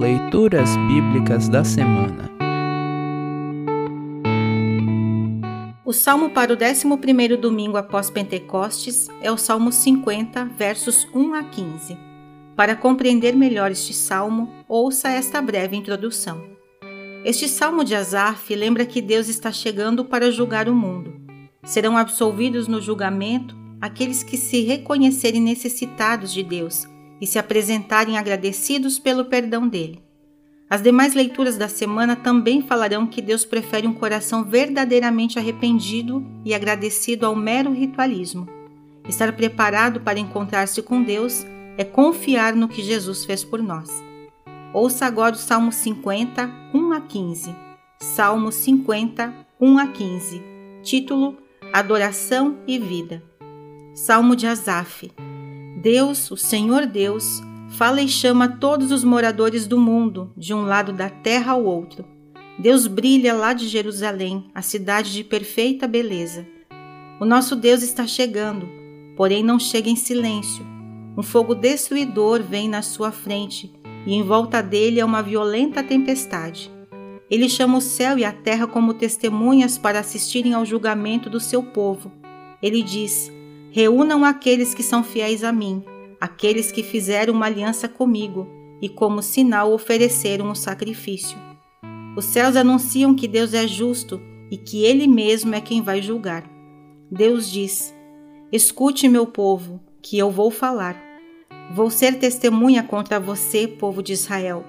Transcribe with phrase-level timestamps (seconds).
[0.00, 2.30] Leituras Bíblicas da Semana
[5.84, 11.42] O salmo para o 11 domingo após Pentecostes é o Salmo 50, versos 1 a
[11.42, 11.98] 15.
[12.54, 16.44] Para compreender melhor este salmo, ouça esta breve introdução.
[17.24, 21.20] Este salmo de Asaf lembra que Deus está chegando para julgar o mundo.
[21.64, 26.86] Serão absolvidos no julgamento aqueles que se reconhecerem necessitados de Deus
[27.20, 30.02] e se apresentarem agradecidos pelo perdão dele.
[30.70, 36.52] As demais leituras da semana também falarão que Deus prefere um coração verdadeiramente arrependido e
[36.52, 38.46] agradecido ao mero ritualismo.
[39.08, 41.46] Estar preparado para encontrar-se com Deus
[41.78, 43.88] é confiar no que Jesus fez por nós.
[44.74, 47.56] Ouça agora o Salmo 50, 1 a 15.
[47.98, 50.42] Salmo 50, 1 a 15.
[50.82, 51.38] Título:
[51.72, 53.22] Adoração e Vida.
[53.94, 55.10] Salmo de Asaf.
[55.80, 60.92] Deus, o Senhor Deus, fala e chama todos os moradores do mundo, de um lado
[60.92, 62.04] da terra ao outro.
[62.58, 66.44] Deus brilha lá de Jerusalém, a cidade de perfeita beleza.
[67.20, 68.68] O nosso Deus está chegando,
[69.16, 70.66] porém não chega em silêncio.
[71.16, 73.72] Um fogo destruidor vem na sua frente,
[74.04, 76.72] e em volta dele é uma violenta tempestade.
[77.30, 81.62] Ele chama o céu e a terra como testemunhas para assistirem ao julgamento do seu
[81.62, 82.10] povo.
[82.60, 83.30] Ele diz:
[83.70, 85.84] Reúnam aqueles que são fiéis a mim,
[86.18, 88.48] aqueles que fizeram uma aliança comigo
[88.80, 91.36] e, como sinal, ofereceram o um sacrifício.
[92.16, 96.48] Os céus anunciam que Deus é justo e que Ele mesmo é quem vai julgar.
[97.10, 97.94] Deus diz:
[98.50, 100.96] Escute, meu povo, que eu vou falar.
[101.74, 104.64] Vou ser testemunha contra você, povo de Israel.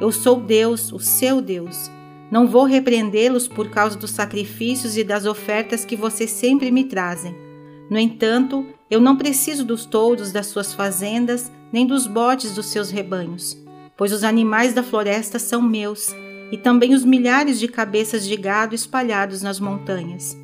[0.00, 1.90] Eu sou Deus, o seu Deus.
[2.30, 7.44] Não vou repreendê-los por causa dos sacrifícios e das ofertas que vocês sempre me trazem
[7.90, 12.90] no entanto, eu não preciso dos touros das suas fazendas, nem dos bodes dos seus
[12.90, 13.56] rebanhos,
[13.96, 16.14] pois os animais da floresta são meus,
[16.50, 20.36] e também os milhares de cabeças de gado espalhados nas montanhas.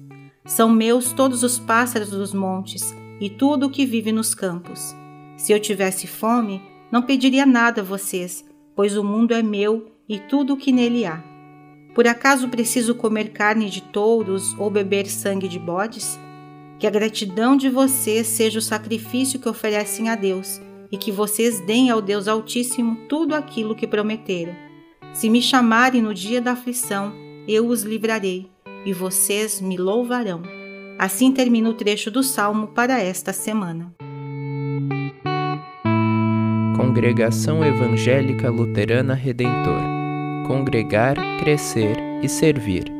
[0.44, 4.94] São meus todos os pássaros dos montes e tudo o que vive nos campos.
[5.36, 10.18] Se eu tivesse fome, não pediria nada a vocês, pois o mundo é meu e
[10.18, 11.22] tudo o que nele há.
[11.94, 16.18] Por acaso preciso comer carne de touros ou beber sangue de bodes?
[16.80, 20.60] Que a gratidão de vocês seja o sacrifício que oferecem a Deus
[20.90, 24.54] e que vocês deem ao Deus Altíssimo tudo aquilo que prometeram.
[25.12, 27.12] Se me chamarem no dia da aflição,
[27.46, 28.50] eu os livrarei
[28.86, 30.42] e vocês me louvarão.
[30.98, 33.94] Assim termina o trecho do Salmo para esta semana.
[36.76, 39.82] Congregação Evangélica Luterana Redentor
[40.46, 42.99] Congregar, Crescer e Servir.